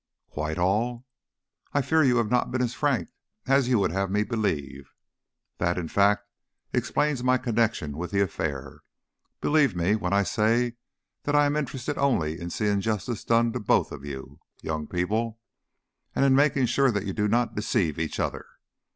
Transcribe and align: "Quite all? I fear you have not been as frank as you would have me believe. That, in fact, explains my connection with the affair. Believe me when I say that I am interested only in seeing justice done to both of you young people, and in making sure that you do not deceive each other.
"Quite 0.31 0.57
all? 0.57 1.05
I 1.73 1.83
fear 1.83 2.01
you 2.03 2.17
have 2.17 2.31
not 2.31 2.49
been 2.49 2.63
as 2.63 2.73
frank 2.73 3.09
as 3.45 3.67
you 3.67 3.77
would 3.77 3.91
have 3.91 4.09
me 4.09 4.23
believe. 4.23 4.95
That, 5.59 5.77
in 5.77 5.87
fact, 5.89 6.27
explains 6.73 7.23
my 7.23 7.37
connection 7.37 7.95
with 7.95 8.09
the 8.09 8.19
affair. 8.21 8.81
Believe 9.41 9.75
me 9.75 9.93
when 9.93 10.11
I 10.11 10.23
say 10.23 10.73
that 11.21 11.35
I 11.35 11.45
am 11.45 11.55
interested 11.55 11.99
only 11.99 12.39
in 12.41 12.49
seeing 12.49 12.81
justice 12.81 13.23
done 13.23 13.53
to 13.53 13.59
both 13.59 13.91
of 13.91 14.03
you 14.03 14.39
young 14.63 14.87
people, 14.87 15.39
and 16.15 16.25
in 16.25 16.33
making 16.33 16.65
sure 16.65 16.89
that 16.89 17.05
you 17.05 17.13
do 17.13 17.27
not 17.27 17.53
deceive 17.53 17.99
each 17.99 18.19
other. 18.19 18.47